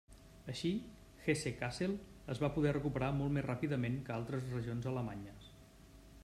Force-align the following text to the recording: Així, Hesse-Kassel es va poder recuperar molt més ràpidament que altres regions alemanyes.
Així, 0.51 0.69
Hesse-Kassel 1.25 1.93
es 2.35 2.41
va 2.45 2.51
poder 2.55 2.71
recuperar 2.79 3.11
molt 3.19 3.37
més 3.37 3.47
ràpidament 3.49 4.01
que 4.09 4.17
altres 4.17 4.49
regions 4.57 4.91
alemanyes. 4.95 5.55